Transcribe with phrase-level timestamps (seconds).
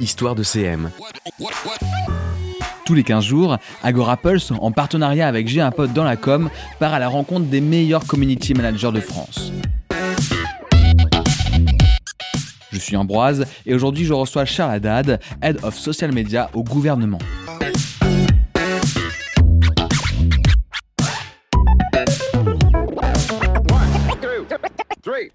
[0.00, 0.90] Histoire de CM.
[2.84, 6.48] Tous les 15 jours, Agora Pulse, en partenariat avec J'ai un pote dans la com,
[6.78, 9.52] part à la rencontre des meilleurs community managers de France.
[12.72, 17.18] Je suis Ambroise et aujourd'hui je reçois Charles Haddad, Head of Social Media au gouvernement.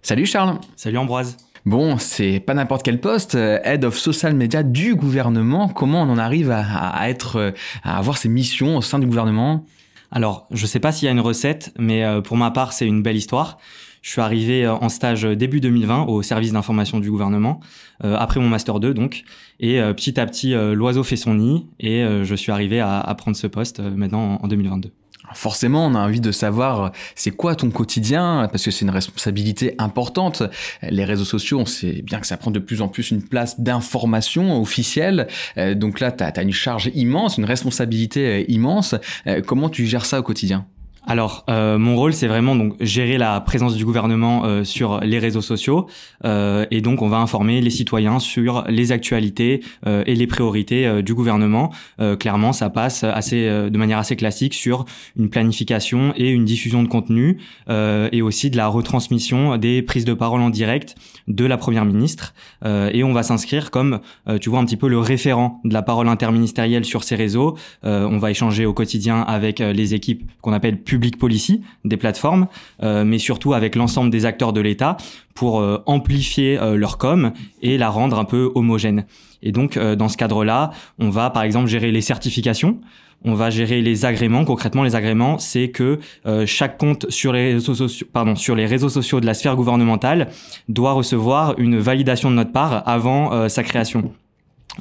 [0.02, 4.64] Salut Charles Salut Ambroise Bon, c'est pas n'importe quel poste, euh, Head of Social Media
[4.64, 5.70] du gouvernement.
[5.70, 7.52] Comment on en arrive à, être, euh,
[7.84, 9.66] à avoir ces missions au sein du gouvernement?
[10.12, 12.86] Alors, je sais pas s'il y a une recette, mais euh, pour ma part, c'est
[12.86, 13.60] une belle histoire.
[14.02, 17.62] Je suis arrivé en stage début 2020 au service d'information du gouvernement,
[18.04, 19.24] après mon master 2 donc,
[19.62, 23.38] et petit à petit l'oiseau fait son nid et je suis arrivé à, à prendre
[23.38, 24.92] ce poste maintenant en 2022
[25.34, 29.76] forcément, on a envie de savoir c'est quoi ton quotidien, parce que c'est une responsabilité
[29.78, 30.44] importante.
[30.82, 33.60] Les réseaux sociaux, on sait bien que ça prend de plus en plus une place
[33.60, 35.28] d'information officielle.
[35.58, 38.96] Euh, donc là, tu as, une charge immense, une responsabilité euh, immense.
[39.28, 40.66] Euh, comment tu gères ça au quotidien?
[41.06, 45.20] Alors, euh, mon rôle, c'est vraiment donc gérer la présence du gouvernement euh, sur les
[45.20, 45.88] réseaux sociaux,
[46.24, 51.14] euh, et donc on va informer les citoyens sur les actualités et les priorités du
[51.14, 51.72] gouvernement.
[52.20, 54.86] clairement, ça passe assez de manière assez classique sur
[55.18, 60.14] une planification et une diffusion de contenu, et aussi de la retransmission des prises de
[60.14, 60.96] parole en direct
[61.28, 62.34] de la première ministre.
[62.66, 64.00] et on va s'inscrire comme,
[64.42, 67.58] tu vois, un petit peu le référent de la parole interministérielle sur ces réseaux.
[67.84, 72.48] on va échanger au quotidien avec les équipes qu'on appelle public policy des plateformes,
[72.82, 74.98] euh, mais surtout avec l'ensemble des acteurs de l'État
[75.36, 79.06] pour euh, amplifier euh, leur com et la rendre un peu homogène.
[79.42, 82.80] Et donc dans ce cadre-là, on va par exemple gérer les certifications,
[83.24, 84.46] on va gérer les agréments.
[84.46, 86.00] Concrètement, les agréments, c'est que
[86.46, 90.30] chaque compte sur les réseaux sociaux, pardon, sur les réseaux sociaux de la sphère gouvernementale
[90.70, 94.12] doit recevoir une validation de notre part avant sa création.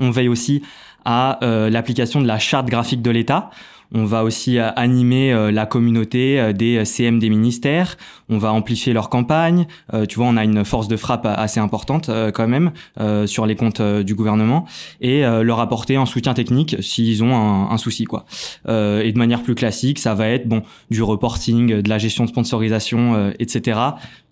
[0.00, 0.62] On veille aussi
[1.04, 3.50] à l'application de la charte graphique de l'État.
[3.94, 7.96] On va aussi euh, animer euh, la communauté euh, des CM des ministères.
[8.28, 9.66] On va amplifier leur campagne.
[10.08, 12.72] tu vois, on a une force de frappe assez importante quand même
[13.26, 14.64] sur les comptes du gouvernement
[15.02, 18.24] et leur apporter un soutien technique s'ils ont un, un, souci quoi.
[18.68, 22.30] et de manière plus classique, ça va être bon du reporting, de la gestion de
[22.30, 23.78] sponsorisation, etc.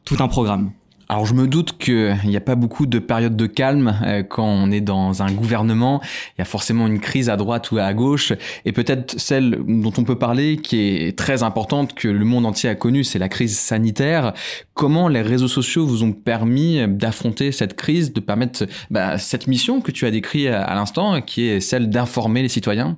[0.07, 0.71] Tout un programme.
[1.11, 4.47] Alors je me doute qu'il n'y a pas beaucoup de périodes de calme euh, quand
[4.47, 6.01] on est dans un gouvernement.
[6.05, 8.33] Il y a forcément une crise à droite ou à gauche.
[8.65, 12.71] Et peut-être celle dont on peut parler, qui est très importante, que le monde entier
[12.71, 14.35] a connue, c'est la crise sanitaire.
[14.75, 19.81] Comment les réseaux sociaux vous ont permis d'affronter cette crise, de permettre bah, cette mission
[19.81, 22.97] que tu as décrite à l'instant, qui est celle d'informer les citoyens?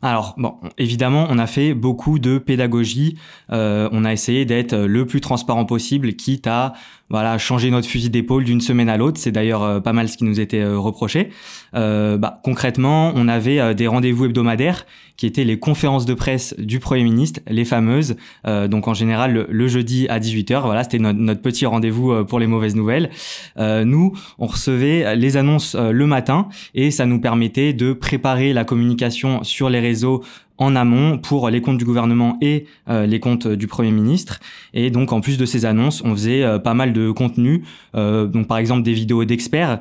[0.00, 3.18] Alors, bon, évidemment, on a fait beaucoup de pédagogie.
[3.50, 6.74] Euh, on a essayé d'être le plus transparent possible, quitte à
[7.10, 9.18] voilà, changer notre fusil d'épaule d'une semaine à l'autre.
[9.18, 11.30] C'est d'ailleurs euh, pas mal ce qui nous était euh, reproché.
[11.74, 14.86] Euh, bah, concrètement, on avait des rendez-vous hebdomadaires
[15.16, 18.14] qui étaient les conférences de presse du Premier ministre, les fameuses.
[18.44, 20.62] donc en général le, jeudi à 18h.
[20.62, 23.10] Voilà, c'était notre, notre, petit rendez-vous pour les mauvaises nouvelles.
[23.58, 29.42] nous, on recevait les annonces le matin et ça nous permettait de préparer la communication
[29.42, 30.22] sur les réseaux
[30.58, 34.40] en amont pour les comptes du gouvernement et euh, les comptes du Premier ministre.
[34.74, 37.62] Et donc en plus de ces annonces, on faisait euh, pas mal de contenu,
[37.94, 39.80] euh, donc par exemple des vidéos d'experts.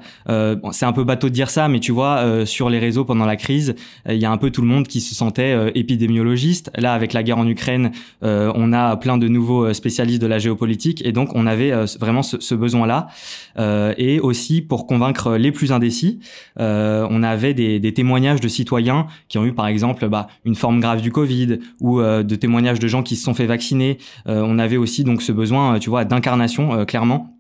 [0.71, 3.35] c'est un peu bateau de dire ça, mais tu vois, sur les réseaux pendant la
[3.35, 3.75] crise,
[4.07, 6.71] il y a un peu tout le monde qui se sentait épidémiologiste.
[6.75, 11.05] Là, avec la guerre en Ukraine, on a plein de nouveaux spécialistes de la géopolitique,
[11.05, 13.07] et donc on avait vraiment ce, besoin-là.
[13.97, 16.19] et aussi pour convaincre les plus indécis,
[16.57, 21.01] on avait des, des, témoignages de citoyens qui ont eu par exemple bah, une grave
[21.01, 23.97] du Covid ou euh, de témoignages de gens qui se sont fait vacciner.
[24.27, 27.33] Euh, on avait aussi donc ce besoin, euh, tu vois, d'incarnation clairement.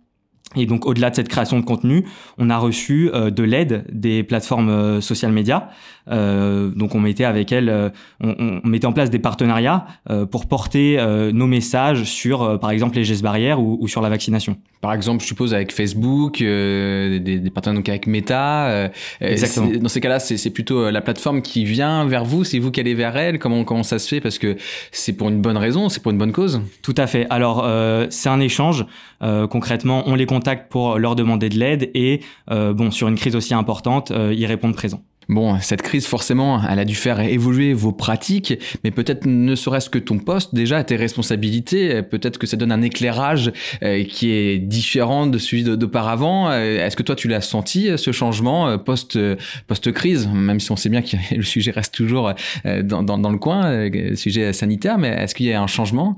[0.55, 2.05] Et donc au-delà de cette création de contenu,
[2.37, 5.67] on a reçu de l'aide des plateformes social médias.
[6.07, 9.85] donc on mettait avec elles, on, mettait en place des partenariats
[10.31, 10.97] pour porter
[11.33, 14.55] nos messages sur, par exemple, les gestes barrières ou sur la vaccination.
[14.81, 18.67] Par exemple, je suppose avec Facebook, euh, des, des, partenaires donc avec Meta.
[18.67, 18.89] Euh,
[19.21, 19.71] Exactement.
[19.81, 22.79] Dans ces cas-là, c'est plutôt euh, la plateforme qui vient vers vous, c'est vous qui
[22.79, 23.39] allez vers elle.
[23.39, 24.55] Comment comment ça se fait Parce que
[24.91, 26.61] c'est pour une bonne raison, c'est pour une bonne cause.
[26.83, 27.25] Tout à fait.
[27.29, 28.85] Alors euh, c'est un échange.
[29.23, 33.35] Euh, concrètement, on les contacte pour leur demander de l'aide et bon sur une crise
[33.35, 35.01] aussi importante, ils répondent présents.
[35.29, 38.53] Bon, cette crise, forcément, elle a dû faire évoluer vos pratiques,
[38.83, 42.81] mais peut-être ne serait-ce que ton poste, déjà, tes responsabilités, peut-être que ça donne un
[42.81, 43.51] éclairage
[43.83, 46.49] euh, qui est différent de celui d'auparavant.
[46.49, 49.19] Euh, est-ce que toi, tu l'as senti, ce changement post,
[49.67, 52.33] post-crise, même si on sait bien que le sujet reste toujours
[52.63, 56.15] dans, dans, le coin, sujet sanitaire, mais est-ce qu'il y a un changement?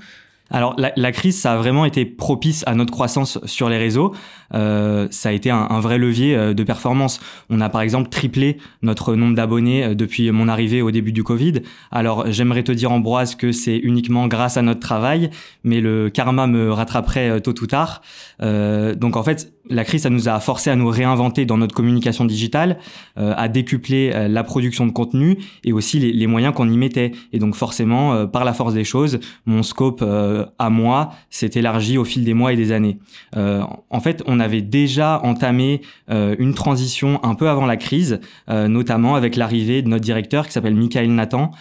[0.52, 4.14] Alors la, la, crise, ça a vraiment été propice à notre croissance sur les réseaux.
[4.54, 7.20] Euh, ça a été un, un, vrai levier euh, de performance.
[7.50, 11.24] On a par exemple triplé notre nombre d'abonnés euh, depuis mon arrivée au début du
[11.24, 11.62] Covid.
[11.92, 15.30] Alors j'aimerais te dire Ambroise que c'est uniquement grâce à notre travail,
[15.64, 18.02] mais le karma me rattraperait euh, tôt ou tard.
[18.42, 21.76] Euh, donc en fait, la crise, ça nous a forcé à nous réinventer dans notre
[21.76, 22.78] communication digitale,
[23.18, 27.12] euh, à décupler la production de contenu et aussi les, moyens qu'on y mettait.
[27.34, 32.06] Et donc forcément, par la force des choses, mon scope à moi s'est élargi au
[32.06, 33.00] fil des mois et des années.
[33.36, 38.20] Euh, en fait, on avait déjà entamé euh, une transition un peu avant la crise,
[38.50, 41.52] euh, notamment avec l'arrivée de notre directeur qui s'appelle Michael Nathan,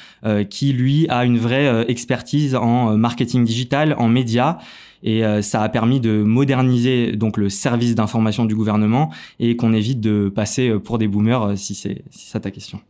[0.50, 4.58] qui lui a une vraie expertise en marketing digital, en médias
[5.02, 10.00] et ça a permis de moderniser donc le service d'information du gouvernement et qu'on évite
[10.00, 12.80] de passer pour des boomers si c'est si ça ta question.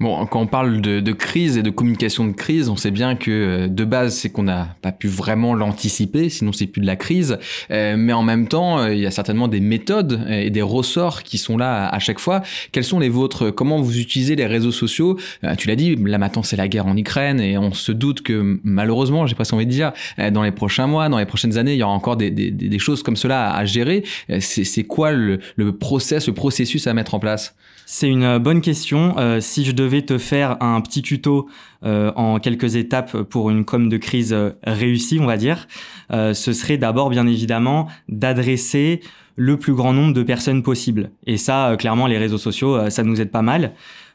[0.00, 3.16] Bon, quand on parle de, de, crise et de communication de crise, on sait bien
[3.16, 6.86] que euh, de base, c'est qu'on n'a pas pu vraiment l'anticiper, sinon c'est plus de
[6.86, 7.38] la crise.
[7.72, 11.24] Euh, mais en même temps, euh, il y a certainement des méthodes et des ressorts
[11.24, 12.42] qui sont là à, chaque fois.
[12.70, 13.50] Quels sont les vôtres?
[13.50, 15.18] Comment vous utilisez les réseaux sociaux?
[15.56, 18.60] Tu l'as dit, là maintenant c'est la guerre en Ukraine et on se doute que
[18.62, 19.92] malheureusement, j'ai pas envie de dire,
[20.32, 22.78] dans les prochains mois, dans les prochaines années, il y aura encore des, des, des
[22.78, 24.04] choses comme cela à, gérer.
[24.38, 27.54] C'est quoi le, le process, le processus à mettre en place?
[27.90, 29.14] C'est une bonne question.
[29.16, 31.48] Euh, si je devais te faire un petit tuto
[31.84, 35.66] euh, en quelques étapes pour une com de crise euh, réussie, on va dire,
[36.10, 39.00] ce serait d'abord bien évidemment d'adresser
[39.36, 41.10] le plus grand nombre de personnes possible.
[41.26, 43.74] Et ça, clairement, les réseaux sociaux, ça nous aide pas mal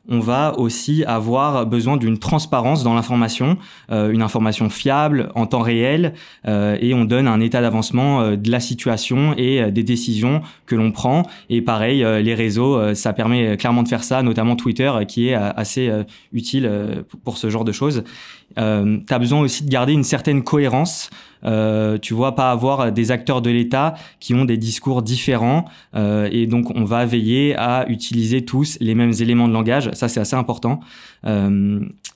[0.10, 3.58] on va aussi avoir besoin d'une transparence dans l'information,
[3.92, 6.14] euh, une information fiable en temps réel,
[6.48, 10.76] euh, et on donne un état d'avancement euh, de la situation et des décisions que
[10.76, 11.24] l'on prend.
[11.50, 15.92] Et pareil, les réseaux, ça permet clairement de faire ça, notamment Twitter, qui est assez
[16.32, 16.70] utile
[17.24, 18.04] pour ce genre de choses.
[18.58, 21.10] Euh, tu as besoin aussi de garder une certaine cohérence.
[21.46, 25.66] Euh, tu vois, pas avoir des acteurs de l'État qui ont des discours différents.
[25.96, 29.90] Euh, et donc, on va veiller à utiliser tous les mêmes éléments de langage.
[29.94, 30.80] Ça, c'est assez important.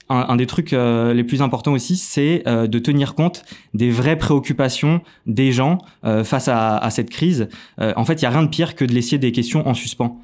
[0.10, 3.44] Euh, un, un, des trucs euh, les plus importants aussi, c'est euh, de tenir compte
[3.74, 5.78] des vraies préoccupations des gens
[6.24, 7.50] face à, à, cette crise.
[7.78, 10.22] en fait, il y a rien de pire que de laisser des questions en suspens.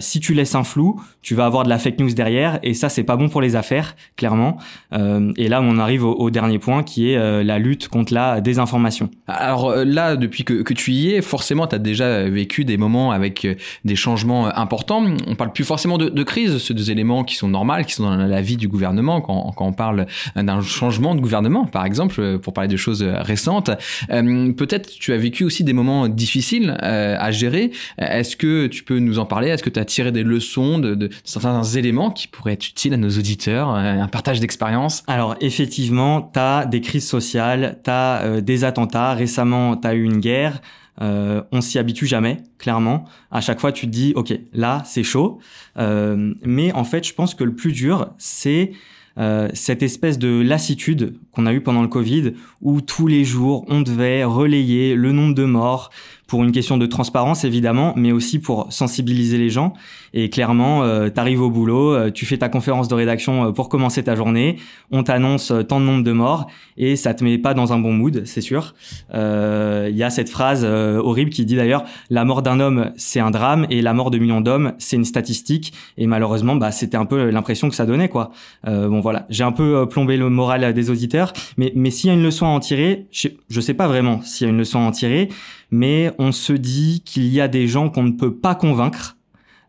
[0.00, 2.88] si tu laisses un flou, tu vas avoir de la fake news derrière, et ça,
[2.88, 4.56] c'est pas bon pour les affaires, clairement.
[4.92, 9.10] et là, on arrive au, au dernier point, qui est la lutte contre la désinformation.
[9.26, 13.12] Alors là, depuis que, que tu y es, forcément, tu as déjà vécu des moments
[13.12, 13.46] avec
[13.84, 15.04] des changements importants.
[15.26, 18.04] On parle plus forcément de, de crise, c'est des éléments qui sont normaux, qui sont
[18.04, 20.06] dans la vie du gouvernement, quand, quand on parle
[20.36, 23.70] d'un changement de gouvernement, par exemple, pour parler de choses récentes.
[24.10, 27.70] Euh, peut-être tu as vécu aussi des moments difficiles euh, à gérer.
[27.98, 29.48] Est-ce que tu peux nous en parler?
[29.48, 32.96] Est-ce que tu as tiré des leçons de, certains éléments qui pourraient être utiles à
[32.96, 35.02] nos auditeurs euh, Un partage d'expérience?
[35.06, 39.14] Alors effectivement, tu as des crises sociales, tu as des attentats.
[39.14, 40.60] Récemment, tu as eu une guerre.
[41.00, 43.04] Euh, on s'y habitue jamais, clairement.
[43.30, 45.38] À chaque fois, tu te dis, ok, là, c'est chaud.
[45.78, 48.72] Euh, mais en fait, je pense que le plus dur, c'est
[49.18, 53.64] euh, cette espèce de lassitude qu'on a eu pendant le Covid, où tous les jours,
[53.68, 55.90] on devait relayer le nombre de morts,
[56.28, 59.72] pour une question de transparence évidemment, mais aussi pour sensibiliser les gens.
[60.12, 63.52] Et clairement, euh, tu arrives au boulot, euh, tu fais ta conférence de rédaction euh,
[63.52, 64.56] pour commencer ta journée,
[64.90, 66.46] on t'annonce euh, tant de nombre de morts
[66.76, 68.74] et ça te met pas dans un bon mood, c'est sûr.
[69.10, 73.30] Il y a cette phrase horrible qui dit d'ailleurs la mort d'un homme c'est un
[73.30, 75.72] drame et la mort de millions d'hommes c'est une statistique.
[75.96, 78.30] Et malheureusement, bah c'était un peu l'impression que ça donnait quoi.
[78.64, 82.14] bon voilà, j'ai un peu plombé le moral des auditeurs, mais mais s'il y a
[82.14, 84.78] une leçon à en tirer, je, je sais pas vraiment s'il y a une leçon
[84.78, 85.30] à en tirer
[85.70, 89.16] mais on se dit qu'il y a des gens qu'on ne peut pas convaincre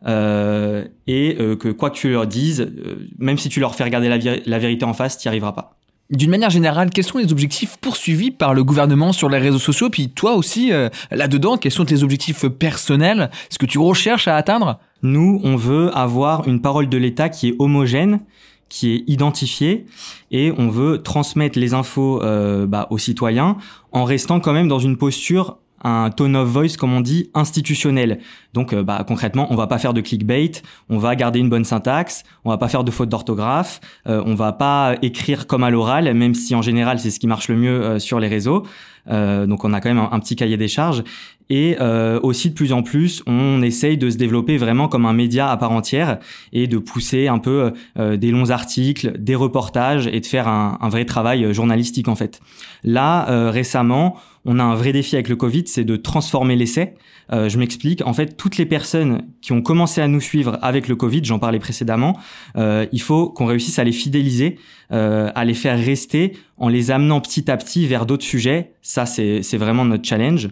[0.06, 3.84] euh, et euh, que quoi que tu leur dises, euh, même si tu leur fais
[3.84, 5.80] regarder la, la vérité en face, tu n'y arriveras pas.
[6.12, 9.92] D'une manière générale, quels sont les objectifs poursuivis par le gouvernement sur les réseaux sociaux?
[9.92, 13.30] Puis toi aussi, euh, là-dedans, quels sont tes objectifs personnels?
[13.52, 14.80] Ce que tu recherches à atteindre?
[15.04, 18.22] Nous, on veut avoir une parole de l'État qui est homogène,
[18.70, 19.86] qui est identifiée,
[20.32, 23.58] et on veut transmettre les infos euh, bah, aux citoyens
[23.92, 28.20] en restant quand même dans une posture un tone of voice, comme on dit, institutionnel.
[28.54, 30.52] Donc, euh, bah, concrètement, on va pas faire de clickbait,
[30.90, 34.34] on va garder une bonne syntaxe, on va pas faire de fautes d'orthographe, euh, on
[34.34, 37.56] va pas écrire comme à l'oral, même si en général c'est ce qui marche le
[37.56, 38.64] mieux euh, sur les réseaux.
[39.10, 41.04] Euh, donc, on a quand même un, petit cahier des charges.
[41.52, 41.78] Et
[42.22, 45.58] aussi de plus en plus, on essaye de se développer vraiment comme un média à
[45.58, 46.20] part entière
[46.54, 50.90] et de pousser un peu des longs articles, des reportages et de faire un, un
[50.90, 52.40] vrai travail journalistique en fait.
[52.84, 56.94] Là, récemment, on a un vrai défi avec le Covid, c'est de transformer l'essai.
[57.32, 58.06] Euh, je m'explique.
[58.06, 61.40] En fait, toutes les personnes qui ont commencé à nous suivre avec le Covid, j'en
[61.40, 62.18] parlais précédemment,
[62.56, 64.58] euh, il faut qu'on réussisse à les fidéliser,
[64.94, 68.72] euh, à les faire rester en les amenant petit à petit vers d'autres sujets.
[68.82, 70.50] Ça, c'est vraiment notre challenge.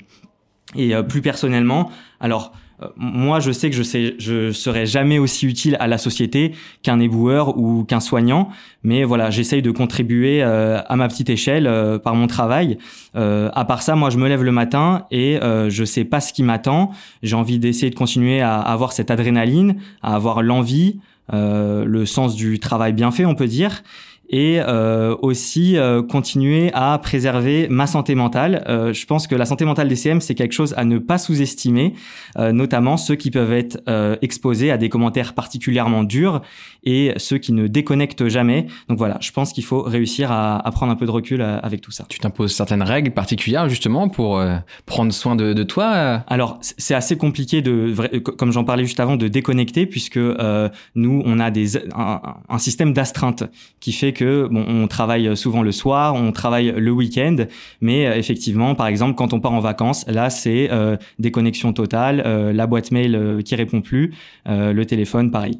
[0.76, 1.90] Et euh, plus personnellement,
[2.20, 2.52] alors
[2.96, 6.54] moi, je sais que je sais, je serai jamais aussi utile à la société
[6.84, 8.50] qu'un éboueur ou qu'un soignant,
[8.84, 12.78] mais voilà, j'essaye de contribuer euh, à ma petite échelle euh, par mon travail.
[13.16, 16.44] à part ça, moi, je me lève le matin et je sais pas ce qui
[16.44, 16.92] m'attend.
[17.24, 21.00] J'ai envie d'essayer de continuer à avoir cette adrénaline, à avoir l'envie,
[21.32, 23.82] le sens du travail bien fait, on peut dire
[24.30, 28.64] et euh, aussi euh, continuer à préserver ma santé mentale.
[28.68, 31.18] Euh, je pense que la santé mentale des CM, c'est quelque chose à ne pas
[31.18, 31.94] sous-estimer,
[32.38, 33.82] notamment ceux qui peuvent être
[34.22, 36.42] exposés à des commentaires particulièrement durs
[36.84, 38.68] et ceux qui ne déconnectent jamais.
[38.90, 41.82] Donc voilà, je pense qu'il faut réussir à, à, prendre un peu de recul avec
[41.82, 42.06] tout ça.
[42.10, 44.42] Tu t'imposes certaines règles particulières justement pour
[44.86, 45.88] prendre soin de, de toi
[46.28, 51.40] Alors c'est assez compliqué de, comme j'en parlais juste avant, de déconnecter puisque nous on
[51.40, 53.44] a des un, un système d'astreinte
[53.80, 57.36] qui fait on travaille souvent le soir, on travaille le week-end,
[57.82, 62.24] mais euh, effectivement, par exemple, quand on part en vacances, là, c'est euh, déconnexion totale,
[62.26, 64.14] euh, la boîte mail qui répond plus,
[64.46, 65.60] le téléphone, pareil.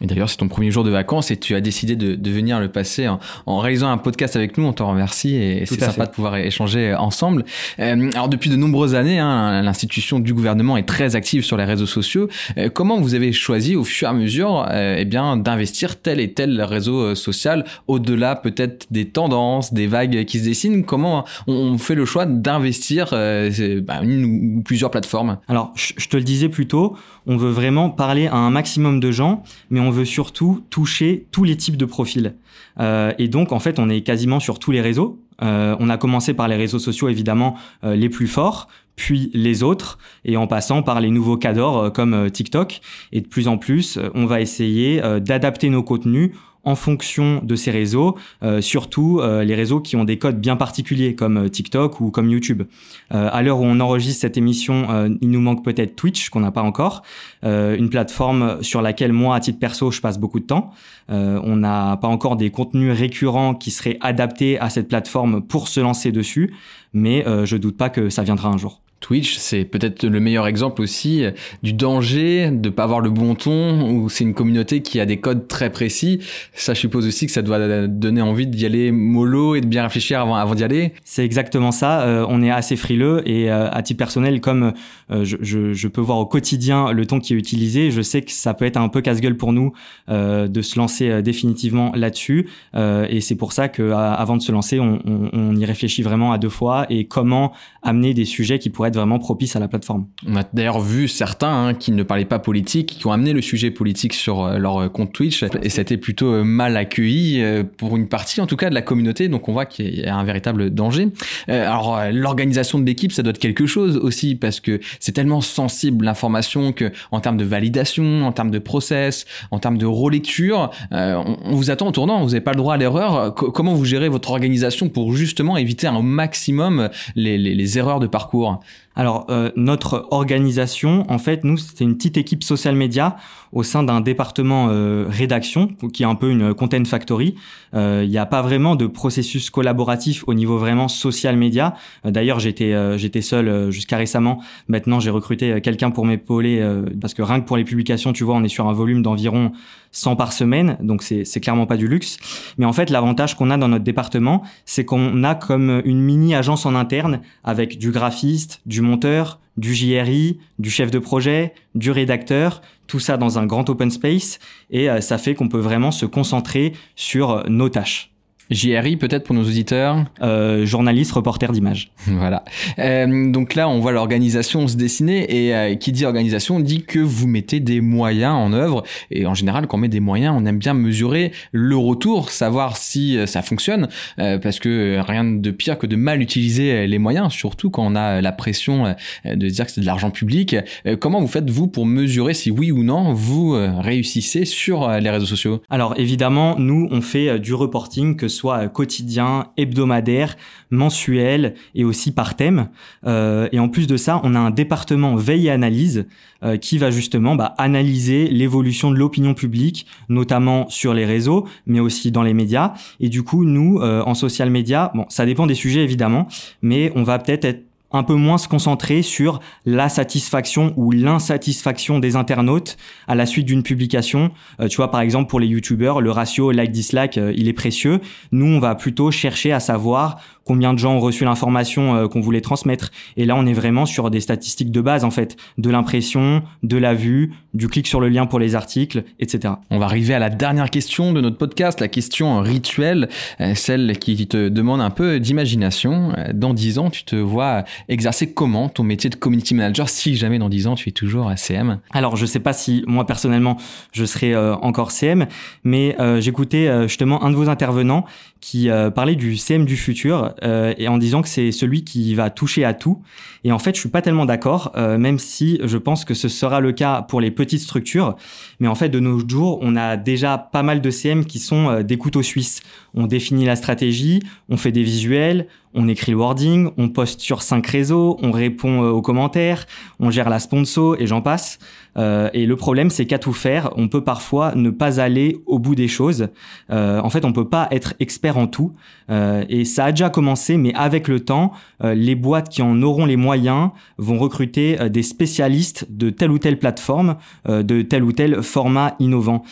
[0.00, 2.60] Et d'ailleurs, c'est ton premier jour de vacances et tu as décidé de, de venir
[2.60, 4.64] le passer en, en, réalisant un podcast avec nous.
[4.64, 7.44] On t'en remercie et c'est sympa de pouvoir échanger ensemble.
[7.78, 11.64] Euh, alors, depuis de nombreuses années, hein, l'institution du gouvernement est très active sur les
[11.64, 12.28] réseaux sociaux.
[12.56, 16.20] Euh, comment vous avez choisi au fur et à mesure euh, eh bien d'investir tel
[16.20, 20.84] et tel réseau euh, social au-delà peut-être des tendances, des vagues qui se dessinent?
[20.84, 25.38] Comment on, fait le choix d'investir bah, une ou plusieurs plateformes?
[25.48, 29.10] Alors, je te le disais plus tôt, on veut vraiment parler à un maximum de
[29.10, 32.34] gens, mais on veut surtout toucher tous les types de profils.
[32.80, 35.20] Euh, et donc, en fait, on est quasiment sur tous les réseaux.
[35.42, 39.62] Euh, on a commencé par les réseaux sociaux, évidemment, euh, les plus forts, puis les
[39.62, 42.80] autres, et en passant par les nouveaux cadors comme TikTok.
[43.12, 46.32] Et de plus en plus, on va essayer d'adapter nos contenus
[46.68, 50.54] en fonction de ces réseaux, euh, surtout euh, les réseaux qui ont des codes bien
[50.54, 52.64] particuliers comme euh, TikTok ou comme YouTube.
[53.10, 56.62] à l'heure où on enregistre cette émission, il nous manque peut-être Twitch qu'on n'a pas
[56.62, 57.02] encore,
[57.42, 60.72] une plateforme sur laquelle moi à titre perso je passe beaucoup de temps.
[61.08, 65.80] on n'a pas encore des contenus récurrents qui seraient adaptés à cette plateforme pour se
[65.80, 66.54] lancer dessus,
[66.92, 68.82] mais je doute pas que ça viendra un jour.
[69.00, 71.30] Twitch, c'est peut-être le meilleur exemple aussi euh,
[71.62, 75.18] du danger de pas avoir le bon ton, ou c'est une communauté qui a des
[75.18, 76.20] codes très précis.
[76.52, 79.84] Ça, je suppose aussi que ça doit donner envie d'y aller mollo et de bien
[79.84, 80.92] réfléchir avant, d'y aller.
[81.04, 82.02] C'est exactement ça.
[82.02, 84.72] Euh, on est assez frileux et euh, à titre personnel, comme
[85.10, 88.64] je, peux voir au quotidien le ton qui est utilisé, je sais que ça peut
[88.64, 89.72] être un peu casse-gueule pour nous
[90.08, 92.48] de se lancer définitivement là-dessus.
[92.74, 95.00] et c'est pour ça que avant de se lancer, on,
[95.32, 97.52] on y réfléchit vraiment à deux fois et comment
[97.82, 100.06] amener des sujets qui pourraient être vraiment propice à la plateforme.
[100.26, 103.42] On a d'ailleurs vu certains hein, qui ne parlaient pas politique, qui ont amené le
[103.42, 107.42] sujet politique sur euh, leur euh, compte Twitch, et été plutôt euh, mal accueilli
[107.76, 109.28] pour une partie, en tout cas, de la communauté.
[109.28, 111.08] Donc on voit qu'il y a un véritable danger.
[111.48, 116.04] Alors l'organisation de l'équipe, ça doit être quelque chose aussi, parce que c'est tellement sensible
[116.04, 121.54] l'information que, en termes de validation, en termes de process, en termes de relecture, on,
[121.54, 122.20] vous attend au tournant.
[122.22, 123.34] Vous n'avez pas le droit à l'erreur.
[123.34, 128.06] comment vous gérez votre organisation pour justement éviter un maximum les, les, les erreurs de
[128.06, 128.60] parcours?
[128.98, 133.16] Alors euh, notre organisation, en fait, nous c'était une petite équipe social media
[133.52, 137.34] au sein d'un département euh, rédaction qui est un peu une content factory.
[137.74, 141.74] Euh, il n'y a pas vraiment de processus collaboratif au niveau vraiment social media.
[142.04, 144.42] D'ailleurs, j'étais j'étais seul jusqu'à récemment.
[144.68, 146.64] Maintenant, j'ai recruté quelqu'un pour m'épauler
[147.00, 149.52] parce que rien que pour les publications, tu vois, on est sur un volume d'environ
[149.92, 152.18] 100 par semaine, donc c'est c'est clairement pas du luxe.
[152.58, 156.34] Mais en fait, l'avantage qu'on a dans notre département, c'est qu'on a comme une mini
[156.34, 161.90] agence en interne avec du graphiste, du monteur, du JRI, du chef de projet, du
[161.90, 164.38] rédacteur, tout ça dans un grand open space,
[164.70, 168.10] et euh, ça fait qu'on peut vraiment se concentrer sur euh, nos tâches.
[168.50, 171.90] JRI peut-être pour nos auditeurs euh, Journaliste, reporter d'image.
[172.06, 172.44] voilà.
[172.78, 176.98] Euh, donc là, on voit l'organisation se dessiner et euh, qui dit organisation dit que
[176.98, 178.84] vous mettez des moyens en œuvre.
[179.10, 182.76] Et en général, quand on met des moyens, on aime bien mesurer le retour, savoir
[182.76, 183.88] si euh, ça fonctionne,
[184.18, 187.94] euh, parce que rien de pire que de mal utiliser les moyens, surtout quand on
[187.94, 190.56] a la pression de dire que c'est de l'argent public.
[191.00, 195.26] comment vous faites vous pour mesurer si oui ou non vous réussissez sur les réseaux
[195.26, 195.62] sociaux?
[195.70, 200.36] Alors évidemment, nous on fait du reporting que soit euh, quotidien, hebdomadaire,
[200.70, 202.68] mensuel et aussi par thème.
[203.06, 206.06] Euh, et en plus de ça, on a un département veille et analyse
[206.44, 211.80] euh, qui va justement bah, analyser l'évolution de l'opinion publique, notamment sur les réseaux, mais
[211.80, 212.74] aussi dans les médias.
[213.00, 216.28] Et du coup, nous, en social media, bon, ça dépend des sujets évidemment,
[216.62, 221.98] mais on va peut-être être un peu moins se concentrer sur la satisfaction ou l'insatisfaction
[221.98, 222.76] des internautes
[223.06, 224.30] à la suite d'une publication.
[224.60, 228.00] Euh, tu vois, par exemple, pour les youtubeurs, le ratio like-dislike, euh, il est précieux.
[228.32, 232.20] Nous, on va plutôt chercher à savoir combien de gens ont reçu l'information euh, qu'on
[232.20, 232.90] voulait transmettre.
[233.16, 236.76] Et là, on est vraiment sur des statistiques de base, en fait, de l'impression, de
[236.76, 239.54] la vue, du clic sur le lien pour les articles, etc.
[239.70, 243.08] On va arriver à la dernière question de notre podcast, la question rituelle,
[243.54, 246.14] celle qui te demande un peu d'imagination.
[246.34, 250.38] Dans dix ans, tu te vois exercer comment ton métier de community manager si jamais
[250.38, 253.56] dans 10 ans tu es toujours CM Alors je sais pas si moi personnellement
[253.92, 255.26] je serai euh, encore CM,
[255.64, 258.04] mais euh, j'écoutais euh, justement un de vos intervenants
[258.40, 262.64] qui parlait du CM du futur et en disant que c'est celui qui va toucher
[262.64, 263.02] à tout.
[263.44, 266.60] Et en fait je suis pas tellement d'accord, même si je pense que ce sera
[266.60, 268.16] le cas pour les petites structures.
[268.60, 271.82] Mais en fait de nos jours on a déjà pas mal de CM qui sont
[271.82, 272.60] des couteaux suisses.
[272.94, 277.42] On définit la stratégie, on fait des visuels, on écrit le wording, on poste sur
[277.42, 279.66] cinq réseaux, on répond euh, aux commentaires,
[280.00, 281.58] on gère la sponsor et j'en passe.
[281.96, 285.58] Euh, et le problème, c'est qu'à tout faire, on peut parfois ne pas aller au
[285.58, 286.28] bout des choses.
[286.70, 288.72] Euh, en fait, on peut pas être expert en tout.
[289.10, 293.16] et ça a déjà commencé, mais avec le temps, les boîtes qui en auront les
[293.16, 298.94] moyens vont recruter des spécialistes de telle ou telle plateforme, de tel ou tel format
[298.98, 299.44] innovant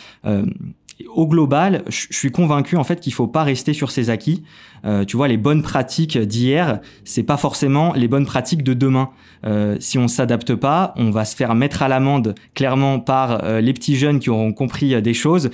[1.13, 4.43] au global, je suis convaincu en fait qu'il faut pas rester sur ses acquis.
[4.85, 9.09] Euh, tu vois, les bonnes pratiques d'hier, c'est pas forcément les bonnes pratiques de demain.
[9.45, 13.61] Euh, si on s'adapte pas, on va se faire mettre à l'amende clairement par euh,
[13.61, 15.49] les petits jeunes qui auront compris des choses,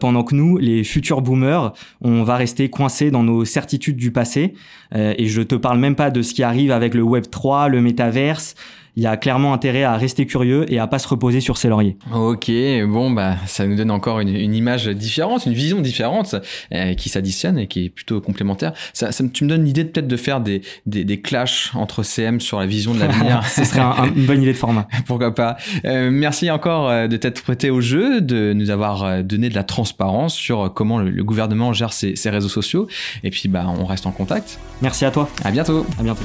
[0.00, 4.54] pendant que nous, les futurs boomers, on va rester coincés dans nos certitudes du passé.
[4.94, 7.80] et je te parle même pas de ce qui arrive avec le Web 3, le
[7.80, 8.54] métaverse
[8.96, 11.68] il y a clairement intérêt à rester curieux et à pas se reposer sur ses
[11.68, 11.96] lauriers.
[12.12, 12.50] Ok,
[12.86, 16.36] bon bah ça nous donne encore une, une image différente, une vision différente
[16.72, 18.72] euh, qui s'additionne et qui est plutôt complémentaire.
[18.92, 22.40] Ça, ça tu me donnes l'idée peut-être de faire des, des, des, clashs entre CM
[22.40, 23.44] sur la vision de l'avenir.
[23.48, 23.80] Ce serait
[24.14, 24.86] une bonne idée de format.
[25.06, 25.56] Pourquoi pas.
[25.84, 29.54] Euh, merci encore euh, de t'être prêté au jeu, de nous avoir euh, donné de
[29.54, 32.88] la transparence sur comment le, le gouvernement gère ses, ses, réseaux sociaux.
[33.22, 34.58] Et puis bah on reste en contact.
[34.82, 35.28] Merci à toi.
[35.44, 35.86] À bientôt.
[35.98, 36.24] À bientôt